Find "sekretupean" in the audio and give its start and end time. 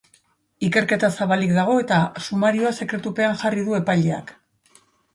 2.81-3.39